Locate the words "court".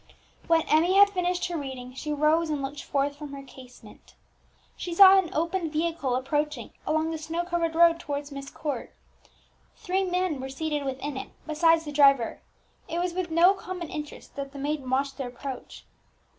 8.51-8.95